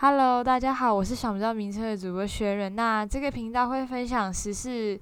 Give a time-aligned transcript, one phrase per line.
[0.00, 2.76] Hello，大家好，我是想不到名称的主播薛仁。
[2.76, 4.96] 那这个频道会分享时事、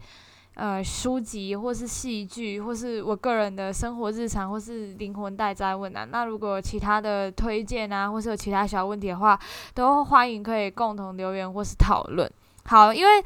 [0.54, 6.06] 呃书籍或是戏剧，或是我个人的生活日常，或是灵魂待灾问啊。
[6.10, 9.38] 那如果其他的推荐啊，或是有其他小问题的话，
[9.74, 12.26] 都欢迎可以共同留言或是讨论。
[12.64, 13.22] 好，因为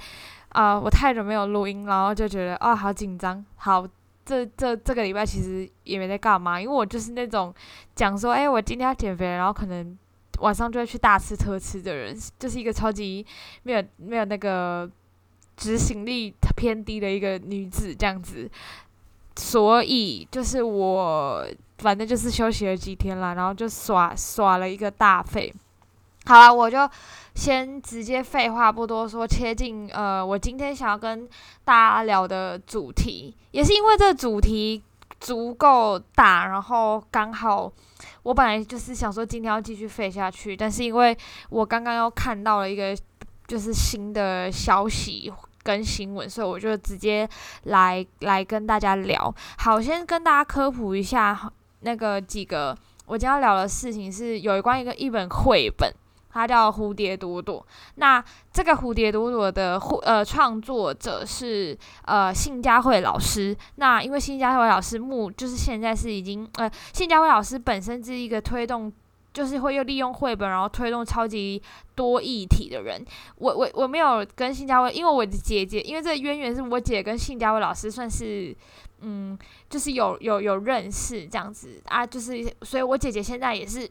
[0.48, 3.44] 啊我太久没有录音，然后就觉得啊好紧张。
[3.54, 3.86] 好，
[4.24, 7.54] 这这这个礼拜其实也没在干嘛，因为我就是那种
[7.94, 9.96] 讲说，哎，我今天要减肥，然后可能。
[10.40, 13.24] 晚上就会去大吃特吃的人，就是一个超级
[13.62, 14.90] 没有没有那个
[15.56, 18.50] 执行力偏低的一个女子这样子，
[19.36, 21.46] 所以就是我
[21.78, 25.52] 反正就是休息了几天了，然后就耍耍了一个大废。
[26.26, 26.88] 好了，我就
[27.34, 31.26] 先直接废话不多说，切进呃，我今天想要跟
[31.64, 34.82] 大家聊的主题，也是因为这个主题
[35.20, 37.70] 足够大，然后刚好。
[38.22, 41.16] 我本来就是想说今天要继续废下去，但是因为
[41.48, 42.96] 我刚刚又看到了一个
[43.46, 45.32] 就是新的消息
[45.62, 47.28] 跟新闻，所以我就直接
[47.64, 49.34] 来来跟大家聊。
[49.58, 52.76] 好，先跟大家科普一下那个几个
[53.06, 55.92] 我今天要聊的事情，是有关一个一本绘本。
[56.32, 57.64] 它叫蝴蝶朵朵。
[57.96, 63.56] 那这个蝴蝶朵朵的呃创作者是呃信佳慧老师。
[63.76, 68.92] 那因为信佳慧老师目就是现在是已经呃信佳慧老师本身是一个推动，
[69.32, 71.60] 就是会又利用绘本然后推动超级
[71.94, 73.04] 多议题的人。
[73.36, 78.56] 我我我没有跟信佳慧，因为我的姐姐，因为这渊源是我姐跟信佳慧老师算是
[79.00, 83.90] 嗯就是有有有认识这样子啊，就是所以我姐姐现在也是。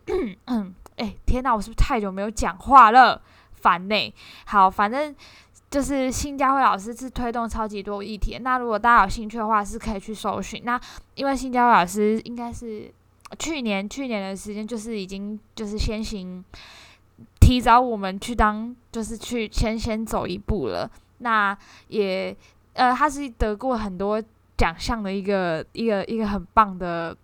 [1.00, 1.56] 哎，天哪！
[1.56, 3.22] 我是不是太久没有讲话了？
[3.54, 4.14] 烦呢。
[4.46, 5.16] 好，反正
[5.70, 8.38] 就是新佳慧老师是推动超级多议题。
[8.40, 10.62] 那如果大家有兴趣的话，是可以去搜寻。
[10.66, 10.80] 那
[11.16, 12.94] 因为新佳慧老师应该是
[13.38, 16.44] 去年去年的时间，就是已经就是先行
[17.40, 20.90] 提早我们去当，就是去先先走一步了。
[21.20, 22.36] 那也
[22.74, 24.22] 呃，他是得过很多
[24.58, 27.16] 奖项的一个一个一个很棒的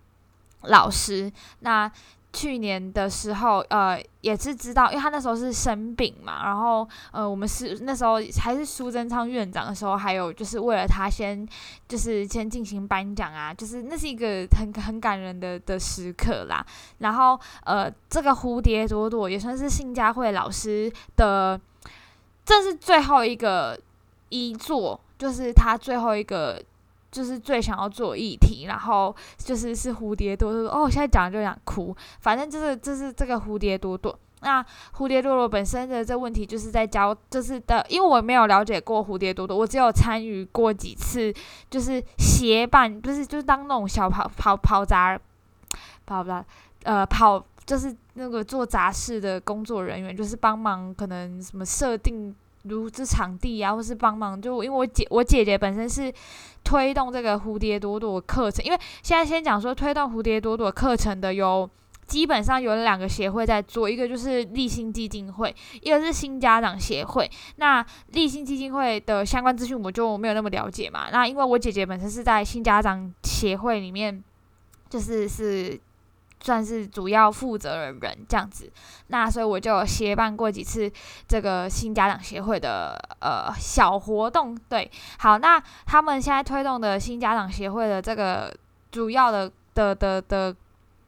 [0.62, 1.32] 老师。
[1.60, 1.90] 那
[2.36, 11.48] 去年的时候，呃，也是知道，因为他那时候是生病嘛，然后，呃，我们是那时候还是苏贞昌院长的时候，还有就是为了他先，
[11.88, 16.62] 就是先进行颁奖啊，就是那是一个很很感人的的时刻啦。
[16.98, 21.58] 然后，呃，这个蝴蝶朵朵也算是信佳慧老师的，
[22.44, 23.80] 这是最后一个
[24.28, 26.62] 一作，就是他最后一个。
[27.16, 31.96] 就是最想要做议题，然后就是是蝴蝶朵朵哦，我现在讲就想哭。
[32.20, 34.14] 反正就是就是这个蝴蝶朵朵。
[34.42, 34.62] 那
[34.94, 41.32] 蝴蝶朵朵本身的这问题，就是在教，就是的，因为我没有了解过蝴蝶朵朵，我只有参与过几次，
[41.70, 45.18] 就是协办，不是就是当那种小跑跑跑杂，
[46.04, 46.30] 跑不
[46.82, 52.36] 呃跑就是那个做杂事的工作人员，就是帮忙可能什么设定。
[52.68, 56.12] 如这场地啊，或是帮忙，就因为我姐我姐姐本身是
[56.64, 61.68] 推动这个蝴蝶朵朵课程，因为现在先讲说推动蝴蝶朵朵课程的有
[62.06, 67.30] 基本上有两个协会在做，一个就是立新基金会，一个是新家长协会。
[67.56, 71.08] 那立新基金会的相关资讯我就没有那么了解嘛。
[71.10, 74.22] 那因为我姐姐本身是在新家长协会里面，
[74.88, 75.80] 就是是。
[76.46, 78.70] 算是主要负责人这样子，
[79.08, 80.90] 那所以我就协办过几次
[81.26, 84.56] 这个新家长协会的呃小活动。
[84.68, 88.54] 对，好，那他们现在推动的新家长协会的这个
[88.92, 90.56] 主要的的的的。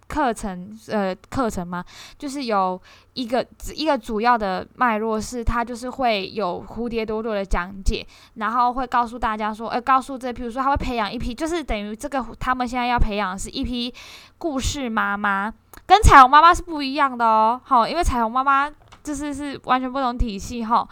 [0.09, 1.85] 课程呃，课程嘛，
[2.19, 2.81] 就是有
[3.13, 8.05] 一个一个主要的脉络是，它就是会有蝴蝶朵朵的讲解，
[8.35, 13.93] 然后会告诉大家说，呃，告诉这，比如说他会培养一批，就是等于这个他们现在要培养是一批
[14.39, 15.53] 故事妈妈，
[15.87, 18.69] 跟彩虹妈妈是不一样的哦，好，因为彩虹妈妈
[19.05, 20.89] 就是是完全不同体系哈，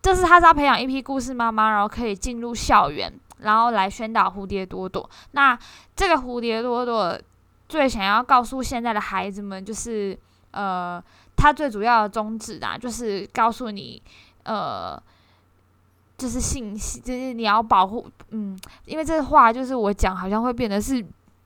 [0.00, 5.10] 就是他是要培养一批故事妈妈，然后可以进入校园，然后来宣导蝴蝶朵朵。
[5.32, 5.58] 那
[5.96, 7.18] 这个蝴蝶朵朵。
[7.68, 10.16] 最想要告诉现在的孩子们，就是，
[10.52, 11.02] 呃，
[11.34, 14.00] 他最主要的宗旨啊，就是告诉你，
[14.44, 14.96] 呃，
[16.16, 21.04] 就是信息，就是你要保护，嗯，因为这话就是我讲，好像会变得是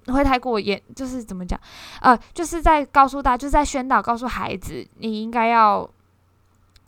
[0.08, 1.58] 会太过严，就是怎么讲，
[2.02, 5.88] 呃，就是在告诉大家，就是在宣导，告诉孩子，你应该要，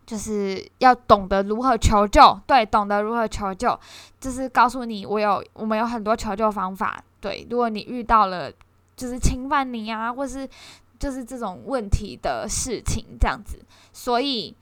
[0.05, 3.81] 就是要懂得如何求救，对，懂得如何求救，
[4.21, 8.53] 就是告诉你，我有，我们有很多求救方法，对，如果你遇到了。
[9.03, 10.49] 就是侵犯你啊，或是
[10.97, 13.59] 就是这种问题的事情这样子，
[13.93, 14.55] 所以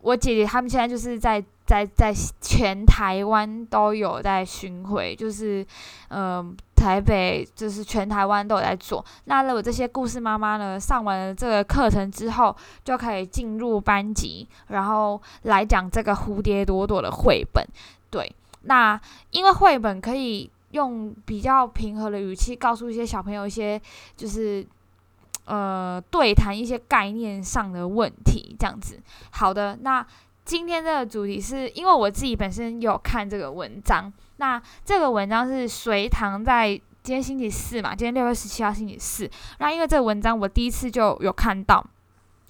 [0.00, 2.10] 我姐姐他们现在就是在在在
[2.40, 5.66] 全台湾都有在巡回，就是
[6.08, 9.04] 嗯，台北就是全台湾都有在做。
[9.24, 17.62] 那如果这些故事妈妈呢，上完了这个课程之后，就可以进入班级，然后来讲这个蝴蝶朵朵的绘本。
[18.08, 18.98] 对，那
[19.32, 23.80] 因为绘本可以用比较平和的语气告诉一些小朋友一些，
[24.16, 24.66] 就是
[25.46, 29.00] 呃对谈一些概念上的问题，这样子。
[29.30, 30.06] 好的，那
[30.44, 34.12] 今天这个主题是因为我自己本身有看这个文章。
[34.36, 36.68] 那这个文章是隋唐在
[37.02, 37.94] 今天星期四嘛？
[37.94, 39.30] 今天六月十七号星期四。
[39.58, 41.82] 那因为这个文章我第一次就有看到。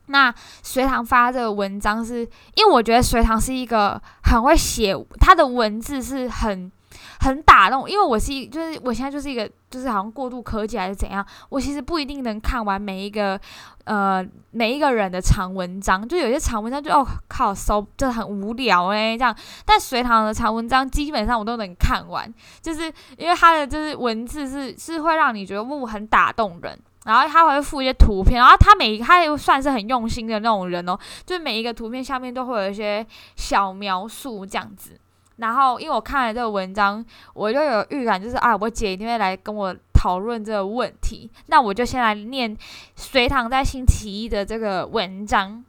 [0.06, 6.72] 那隋唐发这个文章是因为我觉得隋唐是一个很会写，他的文字是很。
[7.20, 13.38] 很打动，因为我是一，就是我现在就是一个，就是好像过度科技还是怎样，我其实不一定能看完每一个，
[13.84, 19.18] 呃，每一个人的长文章，就有些长文章就哦靠，搜就很无聊诶。
[19.18, 19.34] 这样，
[19.64, 22.32] 但隋唐的长文章基本上我都能看完，
[22.62, 33.04] 就是因为他的就是文字是是会让你觉得物很打动人，然后他会附一些图片，然后他每他又算是很用心的那种人哦，就每一个图片下面都会有一些
[33.34, 34.98] 小描述这样子。
[35.38, 37.04] 然后，因为我看了这个文章，
[37.34, 41.30] 我就有预感，就是啊，我姐一定会来跟我讨论这个问题。
[41.46, 42.56] 那我就先来念
[42.96, 45.64] 隋唐在星期一的这个文章，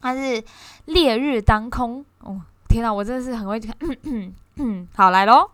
[0.00, 0.42] 它是
[0.86, 2.04] 烈日当空。
[2.20, 3.74] 哦，天呐，我真的是很会看。
[4.94, 5.50] 好，来喽。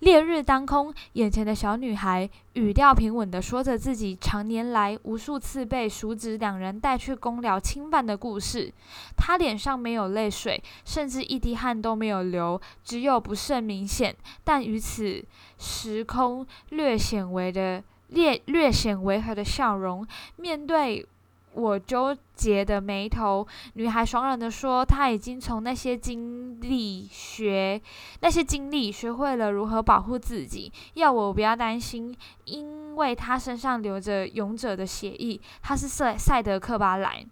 [0.00, 8.72] 烈日当空，眼前的小女孩语调平稳地说着自己常年来无数次被叔侄两人带去公寮侵犯的故事。
[9.16, 15.22] 她脸上没有泪水，甚至一滴汗都没有流，只有不甚明显但与此
[15.58, 20.06] 时空略显微的略略显违和的笑容。
[20.36, 21.06] 面对。
[21.52, 27.80] 我纠结的眉头，女孩爽朗地说：“她已经从那些经历学，
[28.20, 30.72] 那些经历学会了如何保护自己。
[30.94, 35.40] 要我不要担心，因为她身上流着勇者的血液。
[35.62, 37.24] 她是赛赛德克巴莱。”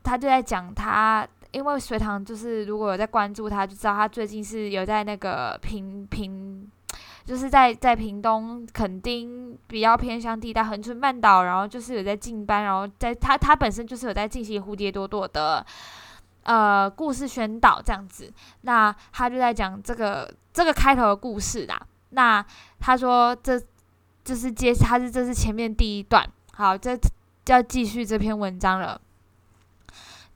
[0.00, 6.47] 他就在讲他，因为隋唐就是如果有在关注他，就知道他最近是有在那个评评。
[7.28, 15.62] 就是在在屏东垦丁比较偏乡地带恒春半岛，然后就是有在进班，然后在他他本身就是有在进行蝴蝶朵朵的
[16.44, 18.32] 呃故事宣导这样子，
[18.62, 21.78] 那他就在讲这个这个开头的故事啦。
[22.12, 22.42] 那
[22.80, 23.60] 他说这
[24.24, 26.98] 这是接他是这是前面第一段，好，这
[27.48, 28.98] 要继续这篇文章了。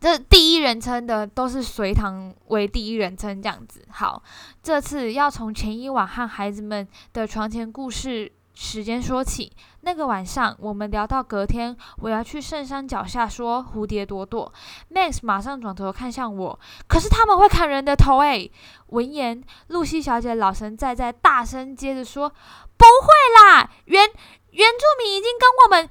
[0.02, 3.86] 这第一人称的都是隋唐为第一人称这样子。
[3.88, 4.20] 好，
[4.60, 9.52] 这次要从前一晚和孩子们的床前故事时间说起。
[9.82, 14.52] 那个晚上，我们聊到隔天我要去圣山脚下说蝴蝶朵朵。
[14.92, 16.58] Max 马上转头看向我，
[16.88, 18.50] 可是他们会砍人的头诶。
[18.88, 22.28] 闻言，露西小姐老神在在，大声接着说
[22.76, 24.04] ：“不会啦，原
[24.50, 25.88] 原住民已经跟我们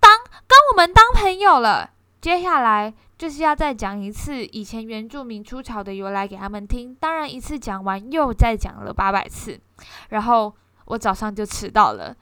[0.00, 1.90] 当跟我们当朋友了。”
[2.22, 2.94] 接下来。
[3.20, 9.60] 就是要再讲一次以前原住民出草的由来给他们听，当然一次讲完又再讲了八百次，
[10.08, 10.50] 然后
[10.86, 12.16] 我早上就迟到了，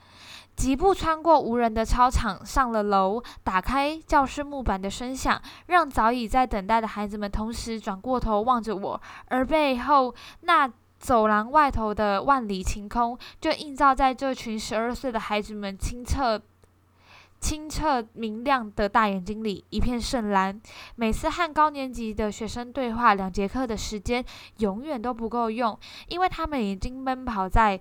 [0.56, 10.68] 疾步穿过无人的操场，上了楼，打开教室木板的声响，让早已在等待的孩子们同时转过头望着我，而背后那
[10.98, 16.42] 走廊外头的万里晴空，就映照在这群十二岁的孩子们清澈。
[17.40, 20.60] 清澈明亮的大眼睛里一片深蓝。
[20.96, 24.24] 每次和高年级的学生对话，两节课的时间
[24.58, 25.78] 永远都不够用，
[26.08, 27.80] 因为他们已经奔跑在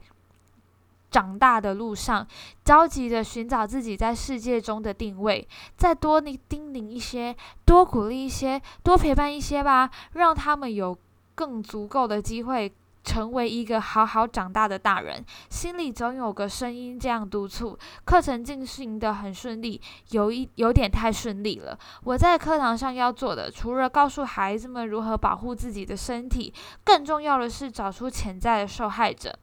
[1.10, 2.28] 长大的路上，
[2.64, 5.48] 着急的寻找自己在世界中的定位。
[5.76, 7.36] 再多你叮咛一些，
[7.66, 10.98] 多鼓励一些，多陪伴一些吧，让他们有
[11.34, 12.72] 更足够的机会。
[13.08, 17.80] 成为一个好好长大的大人，心里总有个声音这样督促。
[18.04, 21.80] 课程进行的很顺利，有一有点太顺利了。
[22.04, 29.34] 我在课堂上要做的，除了告诉孩子们如何保护自己的身体，更重要的是找出潜在的受害者。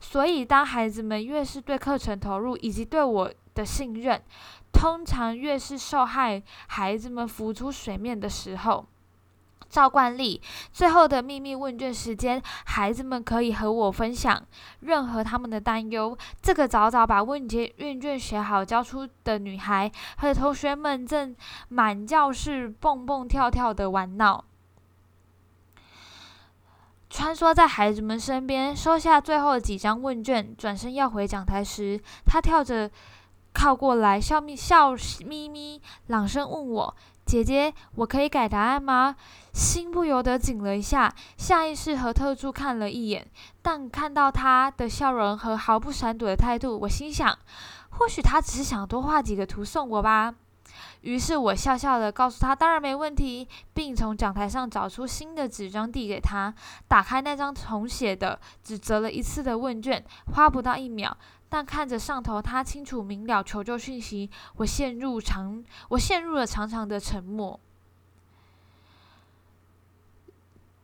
[0.00, 4.20] 所以，当孩子们越是对课程投入，以及对我的信任，
[4.72, 8.84] 通常越是受害孩子们浮出水面的时候。
[9.68, 10.40] 照惯例，
[10.72, 14.40] 最后的秘密问卷时间，孩子们可以和我分享
[14.80, 16.16] 任何他们的担忧。
[16.40, 21.34] 这个早早把问卷问卷写好交出的女孩和同学们正
[21.68, 24.44] 满教室蹦蹦跳跳的玩闹，
[27.10, 32.90] 穿梭在孩子们身边，收下最后几张问卷，转身要回讲台时，她跳着
[33.52, 34.94] 靠过来，笑眯笑
[35.24, 36.96] 眯眯，朗声问我。
[37.34, 39.16] 姐姐，我可以改答案吗？
[39.52, 43.26] 心不由得紧了一下，下意识和特助看了一眼，
[43.60, 47.36] 但看到他的笑容和毫不闪躲的态度，我心想，
[47.90, 50.32] 或许他只是想多画几个图送我吧。
[51.00, 56.54] 于是我笑笑的告诉他，当然没问题，并从讲台上找出新的纸张递给他，
[56.86, 61.16] 打开那张重写的、只折了一次的问卷，花不到一秒，
[61.54, 67.60] 但看着上头他清楚明了求救讯息，我陷入长，我陷入了长长的沉默。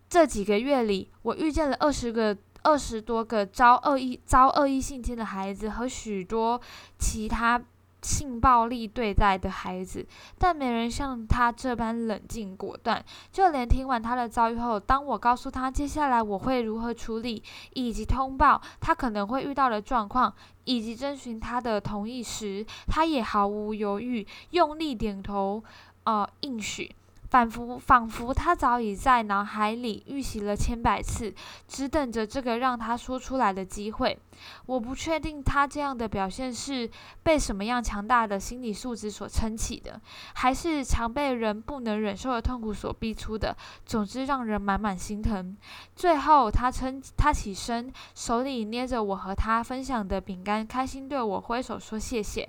[0.08, 6.60] 这几个月里，我遇见了二十个、二十多个遭恶意、遭恶意性侵的孩子和许多
[7.00, 7.60] 其他。
[8.02, 10.07] 性暴力对待的孩子，
[10.38, 13.04] 但没人像他这般冷静果断。
[13.33, 17.42] 就连听完他的遭遇后，当我告诉他接下来我会如何处理，
[17.75, 25.62] 以及通报他可能会遇到的状况，以及征询他的同意时，他也毫无犹豫，用力点头，
[26.04, 26.95] 呃，应许。
[27.30, 31.32] 仿佛仿佛他早已在脑海里预习了千百次，
[31.68, 34.18] 只等着这个让他说出来的机会。
[34.66, 36.90] 我不确定他这样的表现是
[37.22, 40.00] 被什么样强大的心理素质所撑起的，
[40.34, 43.56] 还是常被人不能忍受的痛苦所逼出的。
[43.87, 45.56] 总之，让人满满心疼。
[45.94, 52.49] 最后，他撑他起身，手里捏着我和他分享的饼干，开心对我挥手说谢谢。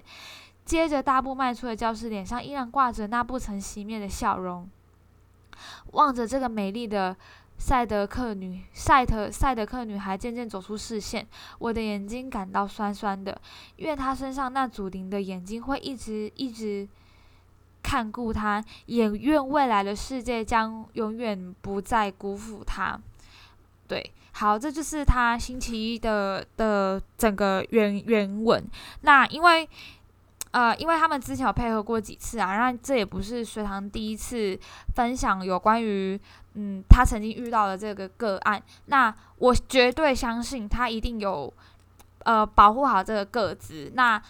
[0.71, 4.69] 接着大步迈出了教室，脸上依然挂着那不曾熄灭的笑容。
[5.91, 7.13] 望着这个美丽的
[7.57, 11.27] 赛德克女赛特赛德克女孩渐渐走出视线，
[11.59, 13.37] 我的眼睛感到酸酸的，
[13.75, 16.87] 因为她身上那祖灵的眼睛会一直一直
[17.83, 22.97] 看顾她，也愿未来的世界将永远不再辜负她。
[23.89, 28.65] 对，好，这就是他星期一的的整个原原文。
[29.01, 29.67] 那因为。
[30.51, 34.59] 呃，因为他们之前有配合过几次啊，那这也不是隋唐第一次
[34.95, 36.19] 分享有关于
[36.55, 38.61] 嗯他曾经遇到的这个个案。
[38.87, 41.53] 那我绝对相信他一定有
[42.25, 43.91] 呃保护好这个个子。
[43.95, 44.21] 那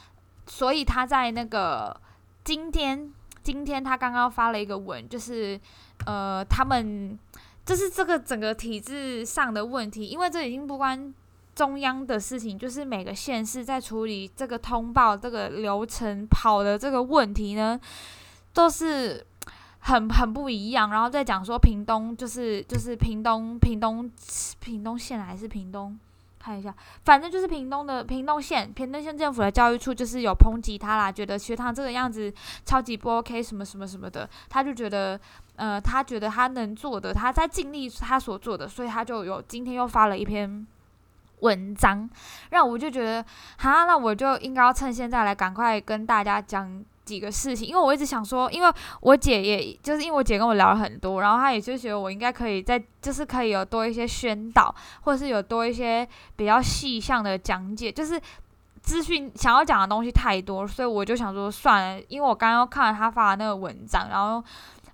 [0.45, 1.99] 所以他在那个
[2.43, 3.11] 今天
[3.41, 5.59] 今天他刚刚发了一个文，就是
[6.05, 7.17] 呃他们
[7.65, 11.13] 就是这个整个体制上的问题，因为这已经不关。
[11.61, 17.79] 中央的事情就是每个县市在处理这个通报这个流程跑的这个问题呢，
[18.51, 19.23] 都是
[19.81, 20.89] 很很不一样。
[20.89, 24.09] 然后再讲说屏东就是就是屏东屏东
[24.59, 25.95] 屏东县还是屏东，
[26.39, 26.73] 看一下，
[27.05, 32.33] 反正就是屏东的屏东县屏东县政府的教育处就是有抨击他啦，觉得学堂这个样子
[32.65, 35.19] 超级不 OK 什么什么什么的，他就觉得
[35.57, 40.65] 呃他觉得他能做的他在尽力他所做的，所以他就有今天又发了一篇。
[41.41, 42.09] 文章，
[42.49, 43.23] 让我就觉得，
[43.57, 58.21] 哈，那我就应该要趁现在来赶快跟大家讲几个事情，因为我一直想说，因为我姐也就是因为我姐跟我聊了很多，然后她也就觉得我应该可以在，就是可以有多一些宣导，或者是有多一些比较细项的讲解，就是
[58.81, 64.43] 资讯想要讲的东西太多，所以我就想说算了，因为我刚刚看了她发的那个文章，然后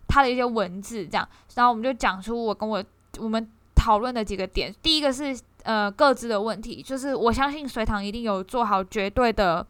[0.08, 2.82] 她的一些文字这样，然后我们就讲出我跟我
[3.20, 5.38] 我们讨论的几个点，第一个是。
[5.68, 9.68] 呃，各自的问题，就是我相信隋唐一定有做好绝对的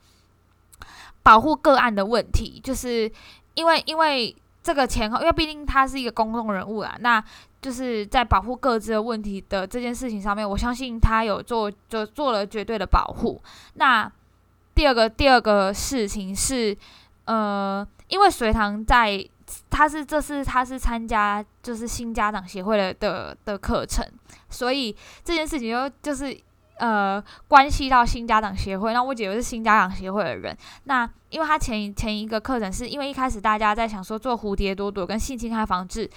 [1.24, 3.12] 保护个案的问题，就是
[3.56, 7.24] 因为因为这个前后，因为毕竟他是一个公众人物啊，那
[7.63, 13.42] 就是在保护各自的问题的这件事情上面，我相信他有做就做了绝对的保护。
[13.74, 14.08] 那
[14.75, 16.77] 第二个第二个事情是，
[17.25, 19.27] 呃，因为隋唐在。
[19.70, 24.06] 他是这是他是参加就是新家长协会的的的课程，
[24.50, 26.38] 所以这件事情就就是
[26.80, 28.94] 呃关系到新家长协会。
[28.94, 36.10] 那我姐又是新家长协会的人，那因为他前前一个课程是因为一开始大家在想说做蝴蝶朵朵跟性侵害防治，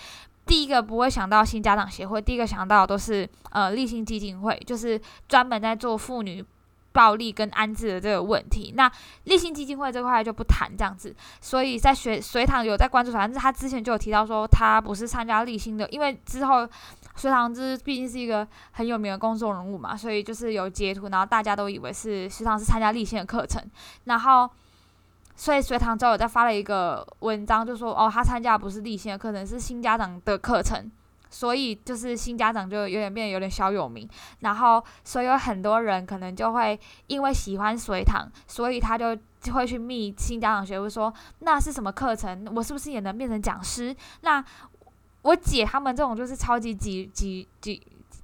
[0.47, 6.45] 第一个不会想到新家长协会，第一个想到都是呃立信基金会，就是专门在做妇女。
[6.93, 8.91] 暴力跟安置的这个问题，那
[9.25, 11.15] 立信基金会这块就不谈这样子。
[11.41, 16.69] 所以在学隋唐有在关注，反正他之前就有提到说他不是参加立信的，因为之后
[17.15, 23.63] 隋唐之毕竟是一个很有名的公众人物嘛，所以就是有截图，然后大家都以为是隋唐是参加立信的课程，
[24.05, 24.51] 然后
[25.37, 30.91] 所以隋唐之后有在发了一个文章，就说哦他参加不是立新的课程，是新家长的课程。
[31.31, 34.07] 所以就是新家长就有点变得有点小有名，
[34.41, 39.17] 然后所以有很多人可能就会因为喜欢隋唐，所以他就
[39.53, 43.95] 会去密新家长学会说那是什么课程，我是不是也能变成讲师？
[44.23, 44.45] 那
[45.23, 47.81] 我姐他们这种就是超级杞杞杞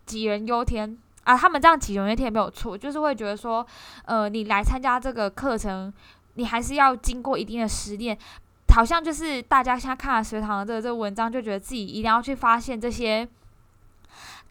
[0.06, 3.66] 杞人忧天啊，他们这样杞人忧天也没有错，就是会觉得说，
[4.04, 5.92] 呃，你来参加这个课程，
[6.34, 8.18] 你还是要经过一定的实践。
[8.76, 13.26] 好像就是大家现在看了隋唐的这个这文章，就觉得自己一定要去发现这些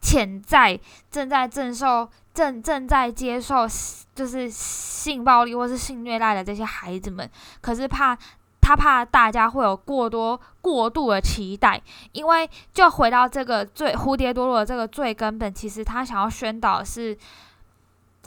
[0.00, 0.76] 潜在
[1.08, 3.68] 正在正受正正在接受
[4.16, 7.30] 就是性暴力或是性虐待的这些孩子们，
[7.60, 8.18] 可是怕
[8.60, 11.80] 他怕大家会有过多过度的期待，
[12.10, 17.16] 因为就回到这个最蝴蝶多罗的这个最根本，其实他想要宣导是。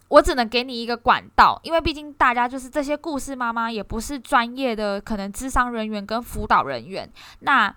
[0.09, 7.09] 我只能给你一个管道，因为毕竟大家就是这些故事妈妈，也不是专业的可能智商人员跟辅导人员。
[7.39, 7.73] 那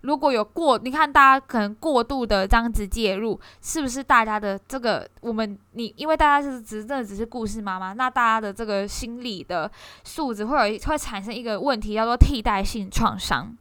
[0.00, 9.70] 如果有过，你看大家可能过度的这样子介入，是不是大家的这个我们你，因为大家是只真的只是故事妈妈，那大家的这个心理的
[10.04, 13.56] 素质会有会产生一个问题，叫做替代性创伤，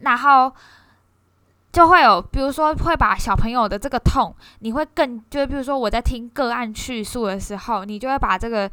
[0.00, 0.52] 然后。
[1.72, 8.68] 就会有，比如说会把小朋友的这个痛，你会更，就是比如说我在听个案叙述的时候，你就会把这个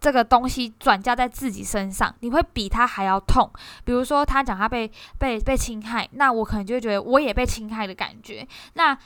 [0.00, 3.50] 这个东西转嫁在自己身上，你会比他还要痛。
[3.84, 8.46] 比如说他讲他被被被侵害，那我可能就会觉得我也被侵害的感觉。
[8.74, 8.96] 那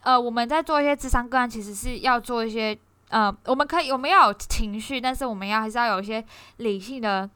[0.00, 2.74] 呃，我们在做一些智商个案，其实是要做一些
[3.10, 6.24] 呃，我们可以我们要有情绪，但是我们要还是要有一些
[6.56, 7.28] 理性的。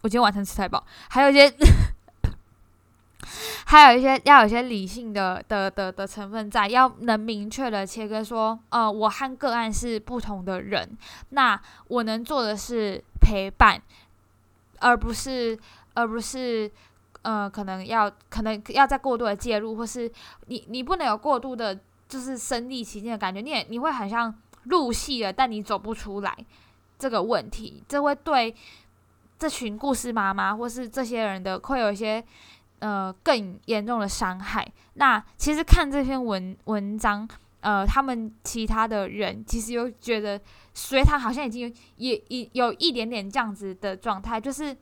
[0.00, 1.48] 我今天晚上吃太饱，还有一些。
[3.66, 10.96] 还有一些要有一些理性的的的的成分在，要能明确的切割说，呃，我和个案是不同的人，
[11.30, 13.82] 那我能做的是陪伴，
[14.78, 15.58] 而不是
[15.94, 16.70] 而不是
[17.22, 20.10] 呃，可能要可能要在过度的介入，或是
[20.46, 24.32] 你你不能有过度的，就是身历其境的感觉，你也你会很像
[24.62, 26.38] 入戏了，但你走不出来
[26.98, 28.54] 这个问题，这会对
[29.40, 32.24] 这群故事妈妈或是这些人的会有一些。
[32.80, 34.66] 呃，更严重的伤害。
[34.94, 37.28] 那其实看这篇文文章，
[37.60, 40.40] 呃，他们其他的人其实又觉得
[40.74, 44.76] 隋唐好像已经也也有一点点这样子的状态，就是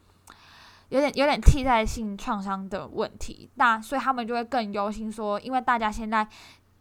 [0.91, 3.49] 有点有点替代性创伤的问题。
[3.55, 6.27] 那所以他们就会更忧心说，因为大家现在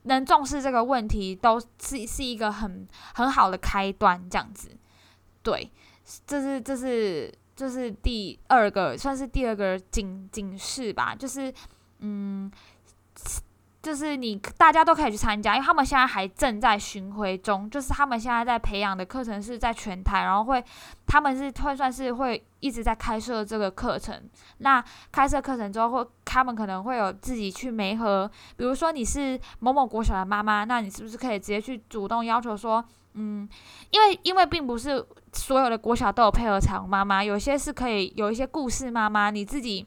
[0.03, 4.69] 能重视这个问题，都是是一个很很好的开端，这样子。
[5.41, 5.71] 对，
[6.27, 7.33] 这是这是。
[7.55, 11.15] 就是第二个，算是第二个警警示吧。
[11.15, 11.53] 就是，
[11.99, 12.51] 嗯，
[13.81, 17.69] 就是你大家都可以去参加，因为他们现在还正在巡回中。
[17.69, 20.63] 就是他们现在在培养的课程是在全台，然后会，
[21.05, 24.21] 他们是会算是会一直在开设这个课程。
[24.57, 32.83] 那开设课程之后，会他们可能会有自己去媒合，比如说你是某某国小的妈妈，那你是不是可以直接去主动要求说？
[33.17, 33.47] 嗯，
[33.91, 35.01] 因为因为并不是
[35.35, 39.85] 所有的国小都有配合彩虹妈妈，有些是可以有一些故事妈妈，你自己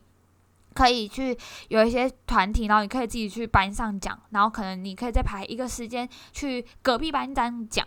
[0.74, 1.36] 可以去
[1.68, 7.84] 有一些团体，然后你可以自己去班上讲，然后可能你可以再排一个时间去隔壁班长讲，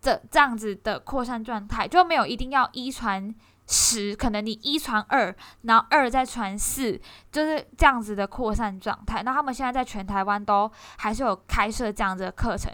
[0.00, 3.34] 这这样子的扩散状态就没有一定要一传
[3.66, 7.00] 十，可能你一传二，然后二再传四，
[7.32, 9.22] 就是这样子的扩散状态。
[9.22, 12.72] 那他们现在在全台湾都还是有开设这样子的课程。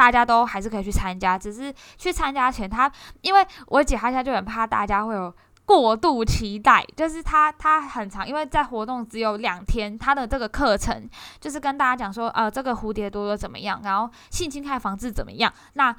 [0.00, 5.30] 大家都还是可以去参加，只是去参加前，他因为我姐她现在就很怕大家会有
[5.66, 11.06] 过度期待，就是他他很长，因为在活动只有两天，他的这个课程
[11.38, 15.94] 就是跟大家讲说，呃，这个蝴蝶多多怎么样，然后性侵害防治怎么样，那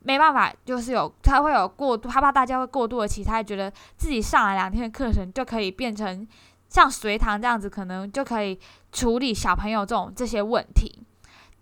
[0.00, 6.28] 没办法，就是有他会有过度，他怕大家会过度的期待，觉得自己上了两天的课程就可以变成
[6.68, 8.60] 像隋唐这样子，可能就可以
[8.92, 11.02] 处理小朋友这种这些问题，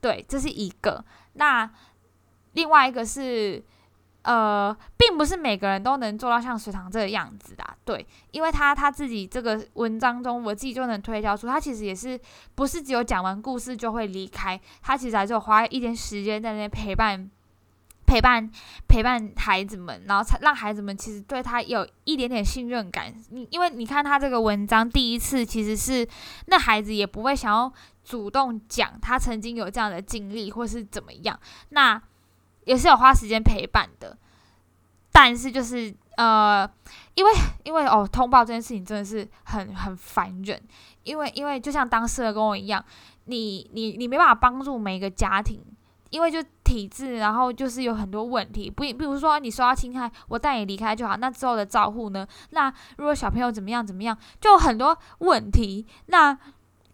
[0.01, 1.05] 对，这是一个。
[1.37, 1.71] 那
[2.53, 3.63] 另外一个是，
[4.23, 12.19] 呃，并不是每个人都能做到像隋唐这个样子的，对，因为他他自己这个文章中，我自己就能推敲出，他其实也是
[12.55, 17.31] 不是只有讲完故事就会离开，他其实还是有花一点时间在那边陪伴。
[18.09, 18.49] 陪伴
[18.87, 23.13] 陪伴孩子们，然后才让孩子们其实对他有一点点信任感。
[23.31, 26.07] 你因为你看他这个文章，第一次其实是
[26.47, 27.73] 那孩子也不会想要
[28.07, 31.39] 主动讲他曾经有这样的经历或是怎么样，
[31.71, 32.01] 那
[32.65, 34.17] 也是有花时间陪伴的。
[35.11, 36.71] 但是就是呃，
[37.15, 37.33] 因为
[37.65, 40.63] 因为哦，通报这件事情真的是很很烦人，
[41.03, 42.85] 因为因为就像当事人跟我一样，
[43.25, 45.61] 你你你没办法帮助每一个家庭。
[46.11, 51.17] 因为就体制，然后就是有很多问题，不，比如说你受到侵害，我带你离开就好。
[51.17, 52.25] 那之后的照护呢？
[52.51, 55.85] 那如果小朋友怎么样怎么样，就很多问题。
[56.07, 56.33] 那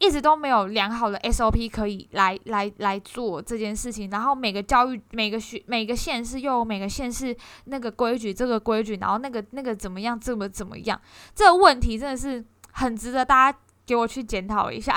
[0.02, 4.10] 一直都没有良好的 SOP 可以来来来做这件事情。
[4.10, 7.34] 然后每个教育每个学每个县市又有每个县市
[7.66, 11.00] 那个规矩，这个规矩，然后那个那个怎么样，这么怎么样？
[11.34, 14.92] 这个问题真的是很值得大家给我去检讨一下。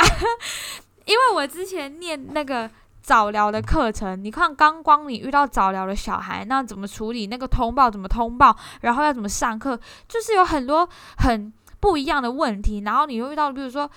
[1.06, 2.70] 因为我之前念那个。
[3.06, 7.28] 早疗的课程，你看刚光你遇到早疗的小孩，那怎么处理？
[7.28, 8.58] 那个通报怎么通报？
[8.82, 9.80] 然后要怎么上课？
[10.08, 10.90] 就是有很多
[11.20, 12.82] 很不一样的问题。
[12.84, 13.88] 然后你又遇到，比如说，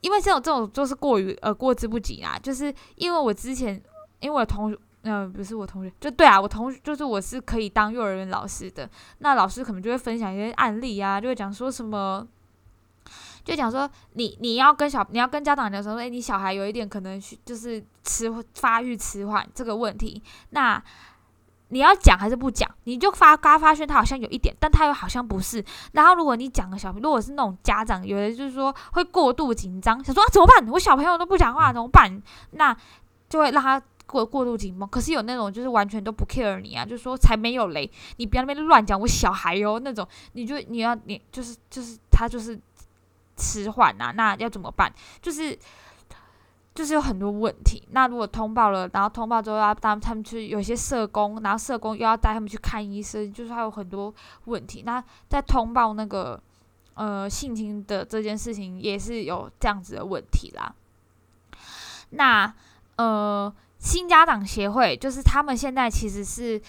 [0.00, 2.38] 因为这种这种就是过于呃过之不及啦。
[2.42, 3.80] 就是因为我之前，
[4.20, 8.88] 因为我同学，嗯，不是我同学，就对啊，我同学就是我是可以当幼儿园老师的。
[9.18, 12.26] 那老师可能就会分享一些案例啊，就会讲说什么。
[13.44, 20.82] 就讲说，你你要跟小你要跟家长讲说，哎，你小孩有一点可能就是迟发育迟缓这个问题，那
[21.68, 22.68] 你要讲还是不讲？
[22.84, 25.64] 你就发刚发现他好像有一点，但他又好像不是。
[25.92, 30.68] 然后如果你讲个小，如果是那种家长，有的就是说会过度紧张，想说啊怎么办？
[30.68, 32.22] 我小朋友都不讲话怎么办？
[32.52, 32.76] 那
[33.28, 34.88] 就会让他过过度紧绷。
[34.88, 42.58] 可是有那种就是完全都不 care 你啊，就说才没有雷，你不要那边乱讲我小孩哟那种，你就你要你就是就是他就是。
[43.40, 44.92] 迟缓啊，那要怎么办？
[45.22, 45.56] 就是
[46.78, 47.82] 就是有很多问题。
[47.90, 54.14] 那如果通报了，然后通报之后要带他们去有些社工，然后社工又要带他们去看医生，就是还有很多
[54.44, 54.84] 问题。
[54.86, 56.40] 那在通报那个
[56.94, 60.72] 呃性侵的这件事情，也是有这样子的问题啦。
[62.10, 62.54] 那
[62.94, 66.62] 呃新家长协会，就是他们现在其实是。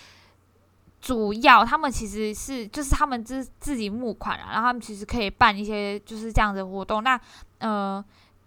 [1.02, 7.02] 主要他们其实是就是他们自自己募款啊，然后他们其实可以办一些就是这样的活动。
[7.02, 7.18] 那
[7.60, 8.04] 呃，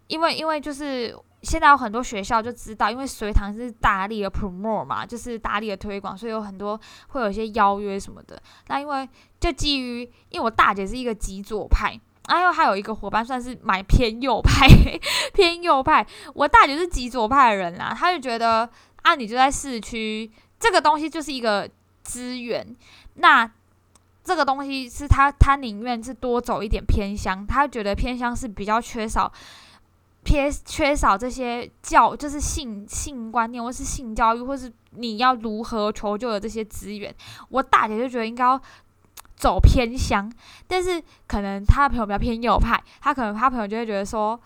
[0.08, 8.40] 因为因为就是现在有很多学校就知道，因为隋唐是大力的 promote 嘛，就是大力的推广，所以有很多会有一些邀约什么的。
[8.68, 14.66] 那因为就基于因为我大姐是一个极左派，然后还有一个伙伴算是蛮偏右派，
[15.34, 16.06] 偏右派。
[16.34, 18.68] 我大姐是极左派的人啦，他就觉得
[19.02, 21.68] 啊，你就在市区，这个东西就是一个。
[22.04, 22.66] 资源，
[23.14, 23.48] 那
[24.24, 29.32] 这个东西是他，他宁愿是多走一点偏乡，他觉得偏乡是比较缺少
[30.24, 37.14] 偏缺少这些教，就是性性观念，或是性教育，或是你要如何求救的这些资源。
[37.48, 38.60] 我大姐就觉得应该要
[39.36, 40.30] 走偏乡，
[40.66, 44.40] 但是可能她的朋友比较偏右派，她可能她朋友就会觉得说。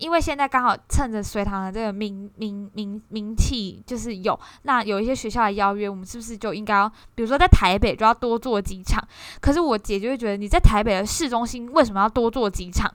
[0.00, 9.06] 因为现在刚好趁着隋唐的这个名名名名气就是有，那有一些学校的邀约，我们是不是就应该要，比如说在台北就要多做几场？
[9.42, 12.90] 可是我姐就会觉得你在台北的市中心为什么要多做几场？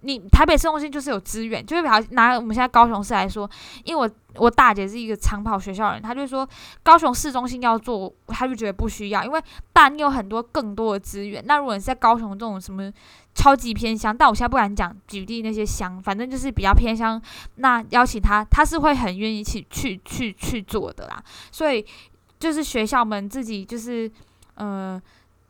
[0.00, 3.48] 你台北市中心就是有资源，就是比较拿我们现在高雄市来说，
[3.84, 6.48] 因为我我大姐是一个长跑学校人，她就说
[6.82, 11.42] 高雄市中心要做，她就觉得不需要，因为但你有很多更多的资源。
[11.46, 12.92] 那如果你在高雄这种什么？
[13.34, 17.22] 超级偏乡，但我现在不敢讲举例那些乡，反正就是比较偏乡。
[17.54, 21.22] 那邀请他，他是会很愿意去去去去做的啦。
[21.52, 21.86] 所以
[22.40, 24.10] 就是学校们自己就是，
[24.54, 25.00] 呃，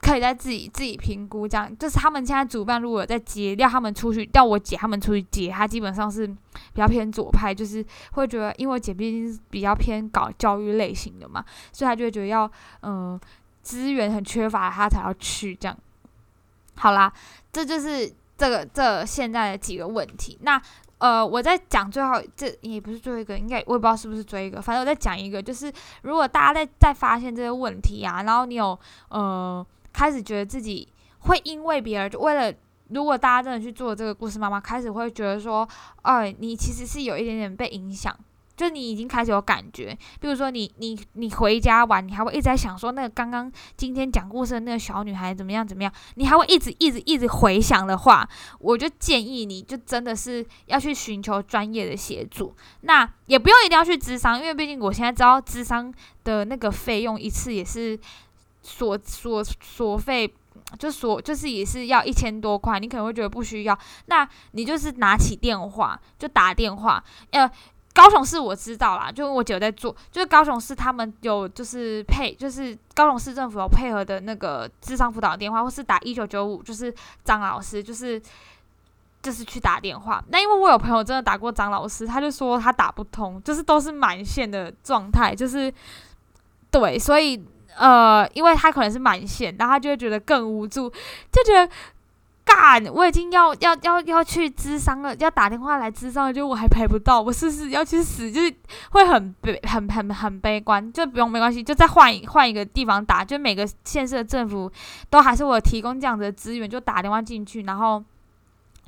[0.01, 1.77] 可以在自己自己评估这样。
[1.79, 12.51] 就是他们现在主办如果在接，要他们出去，要我姐他们出去接，他基本上是比较偏左派，就是会觉得，因为我姐毕竟是比较偏搞教育类型的嘛，所以他就会觉得要，
[12.83, 13.19] 嗯，
[13.63, 15.77] 资源很缺乏，他才要去这样。
[16.77, 17.13] 好啦，
[17.53, 20.39] 这就是这个这现在的几个问题。
[20.43, 20.61] 那
[20.99, 24.61] 呃，我在讲最后，这也不是最后一个，应该我也不知道是不是最后一个。
[24.61, 29.65] 反正我在讲一个，就是如果大家在在发现这些问题啊，然后你有呃
[29.99, 30.87] 开始觉得自己
[31.23, 32.55] 会因为别人就为了，
[32.91, 35.69] 如果大家真的去做这个故事妈妈，开始会觉得说，
[36.03, 38.17] 哎，你其实是有一点点被影响。
[38.57, 52.53] 就你已经开始有感觉，比如说你你你回家玩，你还会一直在想说那个刚刚今天讲故事的那个小女孩怎么样怎么样，你还会一直一直一直回想的话，我就建议你就真的是要去寻求专业的协助。
[52.81, 57.97] 那也不用一定要去智商，因为毕竟我现在知道智商的那个费用一次也是
[58.69, 60.33] 所所所费，
[60.79, 63.77] 就所就是也是要一千多块，你可能会觉得不需要，
[64.07, 67.51] 那你就是拿起电话就打电话，呃。
[67.95, 78.23] 高雄市我知道啦，就我姐有在做，就是高雄市他们有就是配，就是高雄市政府有配合的那个智商辅导电话，或是打一九九五，就是张老师，就是
[79.21, 80.23] 就是去打电话。
[80.29, 85.73] 那因为我有朋友真的打过张老师，他就说他打不通，就是都是满线的状态，就是
[86.71, 87.45] 对，所以
[87.79, 90.91] 呃，因为他可能是满线，然后他就会觉得更无助，
[91.33, 91.71] 就觉得。
[92.51, 92.83] 干！
[92.95, 98.51] 我已经要要要要去咨商了，要打电话来咨商了，就我还排不到，我试试要去死，就是
[98.93, 104.73] 会很悲，很很很悲观，就不用没关系，就再换一换一个地方打，就每个县市的政府
[105.11, 108.03] 都还是我提供这样的资源，就打电话进去，然后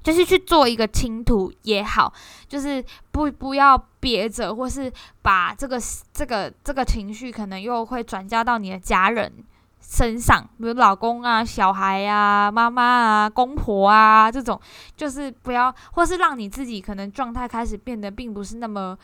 [0.02, 2.12] 就是去做一个倾吐也好，
[2.48, 5.80] 就是不不要憋着，或是把这个
[6.12, 9.32] 这个这个情绪可能又会转嫁到你的家人。
[9.82, 14.60] 身上，比如老公啊、小孩啊、妈妈啊、公婆啊这种，
[14.94, 18.96] 就是不要，或是让你自己可能状态开始变得并不是那么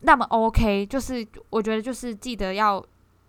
[0.00, 2.84] 那么 OK，就是我觉得就是记得要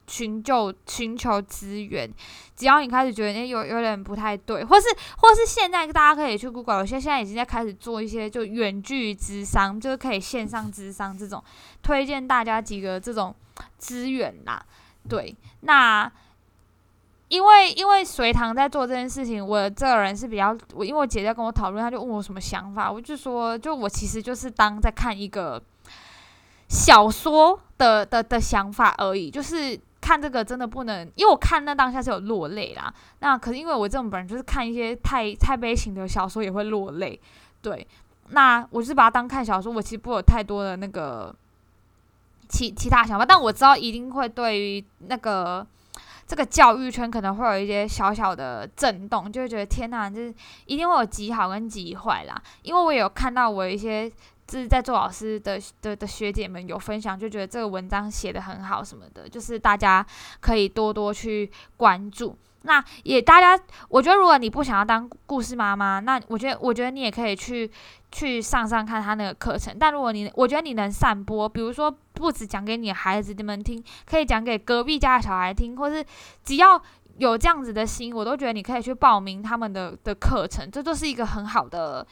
[0.08, 2.10] 寻求寻求资源，
[2.56, 4.88] 只要你开始觉得诶有有点不太对，或是
[5.18, 11.44] 或是现在大家可以去 Google，有些现在已经在开始做一些就远距智商，就是可以线上智商这种，
[11.82, 13.36] 推荐大家几个这种
[13.78, 14.66] 资源啦。
[15.10, 16.12] 对，那。
[17.28, 25.62] 因为因为隋唐在做这件事情，我这个人是比较我，因为我姐在跟我讨论，她就问我什么想法，我就说，就我其实就是当在看一个
[26.70, 32.94] 小说的的的想法而已，就是看这个真的不能，因为我看那当下是有落泪啦。
[33.22, 37.20] 那可是因为我这种本人就是看一些太太悲情的小说也会落泪，
[37.64, 37.88] 对。
[38.30, 41.36] 那我就是把它当看小说，我其实不有太多的那个
[42.48, 45.66] 其其他想法，但我知道一定会对于那个。
[46.28, 50.34] 这个教育圈可能会有一些小小的震动，就会觉得天呐，就是
[50.66, 52.36] 一定会有极好跟极坏啦。
[52.64, 54.12] 因为我有看到我一些
[54.48, 60.06] 就是在做老师的的的学姐们有分享，就觉得这个文章写的很好什么的，就是大家
[60.40, 62.38] 可以多多去关注。
[62.68, 67.70] 那也大家，我觉得如果你不想要当故事妈妈，那我觉得我觉得你也可以去
[68.12, 69.78] 去上上看他那个课程。
[69.80, 76.04] 但如果你我觉得你能散播，比如说不止讲给你孩子们听，可以讲给隔壁家的小孩听，或是
[76.44, 76.82] 只要
[77.20, 80.68] 有这样子的心，我都觉得你可以去报名他们的的课程。
[80.72, 82.08] 这都是一个很好的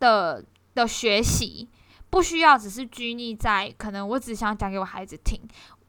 [0.00, 1.68] 的的学习，
[2.10, 5.40] 不需要只是拘泥在可能我只想讲给我孩子听。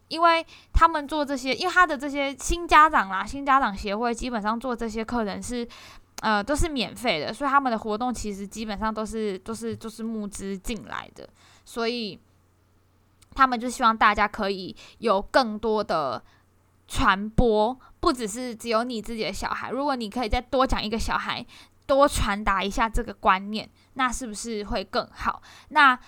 [0.08, 5.66] 因为他们做这些，因为他的这些新家长啦，新家长协会基本上做这些课程是，
[6.20, 11.30] 呃，都是免费的，所以他们的活动其实基本上都是都是都是募资进来的，
[11.64, 12.20] 所以
[13.34, 16.22] 他们就希望大家可以有更多的
[16.90, 21.46] 传播，不只是只有你自己的小孩，如果你可以再多讲一个小孩，
[21.86, 25.42] 多传达一下这个观念，那是不是会更好？
[25.70, 26.00] 那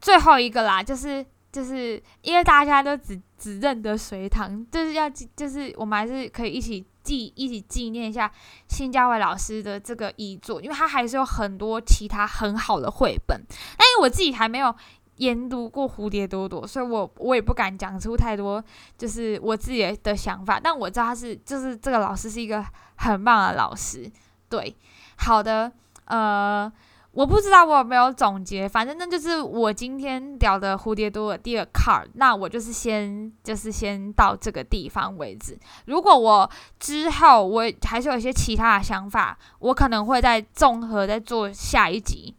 [0.00, 1.24] 最后一个啦，就是。
[1.52, 8.32] 就是因为大家都只只认得隋唐，就是要就是我们还是可以一起记一起纪念一下
[8.68, 13.38] 辛家伟老师的这个遗作，因为他还是有很多其他很好的绘本。
[13.76, 14.74] 但因为我自己还没有
[15.16, 18.64] 研读过蝴蝶朵朵，所以我我也不敢讲出太多
[18.96, 20.58] 就是我自己的想法。
[20.58, 22.64] 但我知道他是就是这个老师是一个
[22.96, 24.10] 很棒的老师。
[24.48, 24.74] 对，
[25.22, 25.72] 好的，
[26.06, 26.72] 呃。
[27.14, 32.02] 我不知道我有没有总结，反正那就是我今天聊的蝴蝶多的第二卡。
[32.14, 35.54] 那我就是先就是先到这个地方为止。
[35.84, 42.34] 如果我之后我还是有一些其他的想法，我可能会再综合再做下一集，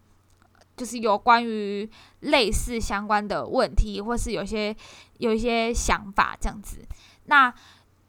[0.75, 1.87] 就是有关于
[2.21, 4.75] 类似相关的问题，或是有些
[5.19, 6.79] 有一些想法这样子。
[7.25, 7.53] 那。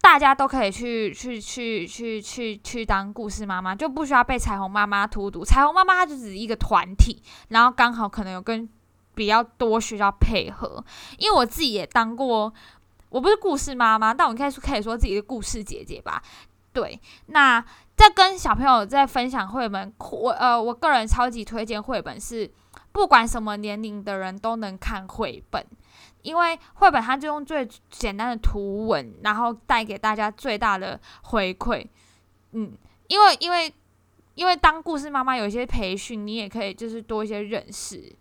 [0.05, 5.43] 大家都可以去去去去去去当故事妈妈，就不需要被彩虹妈妈荼毒。
[5.43, 8.69] 彩虹妈妈她就只是一个团体，然后刚好可能有跟
[9.15, 10.85] 比较多需要配合。
[11.17, 12.53] 因为我自己也当过，
[13.09, 16.23] 我不是故事妈妈，但我应该说可以说自己的故事姐姐吧。
[16.75, 17.59] 对，那
[17.97, 22.53] 在跟小朋友在分享绘本，我呃，我个人超级推荐绘本，是
[22.93, 25.65] 不管什么年龄的人都能看绘本。
[26.25, 31.87] 因为绘本它就用最简单的图文，然后带给大家最大的回馈。
[32.53, 32.73] 嗯，
[33.09, 33.73] 因为因为
[34.35, 38.17] 因为当故事妈妈有一些培训，你也可以就是多一些认识，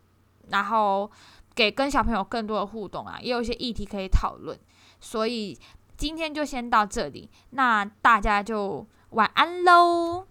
[0.50, 1.10] 然后
[1.56, 4.60] 给跟小朋友更多的互动啊，也有一些议题可以讨论。
[5.00, 5.58] 所以
[5.96, 10.28] 今天就先到这里，那大家就晚安喽。